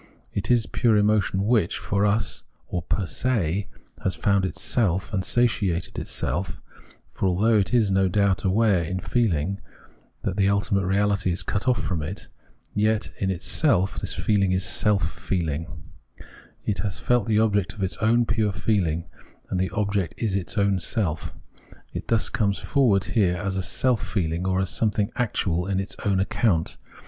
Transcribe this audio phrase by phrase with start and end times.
[0.33, 3.67] It is pure emotion which, for us or per se
[4.03, 6.59] has found itself and satiated itself,
[7.11, 9.57] for although it is, no doubt, aware in feehng
[10.23, 12.29] that the ultimate reahty is cut off from it,
[12.73, 15.67] yet in itself this feehng is self feeling;
[16.65, 19.03] it has felt the object of its own pure feehng,
[19.51, 21.31] and this object is its own self.
[21.93, 26.19] It thus com.es forward here as self feehng, or as something actual on its own
[26.19, 26.77] account.